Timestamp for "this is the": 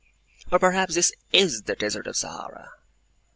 0.95-1.75